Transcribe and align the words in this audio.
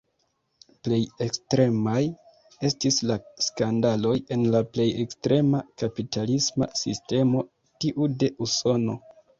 Plej 0.85 0.97
ekstremaj 1.25 1.99
estis 2.71 2.97
la 3.11 3.19
skandaloj 3.49 4.15
en 4.37 4.49
la 4.57 4.65
plej 4.73 4.89
ekstrema 5.07 5.63
kapitalisma 5.85 6.73
sistemo, 6.83 7.49
tiu 7.85 8.15
de 8.21 8.35
Usono. 8.49 9.01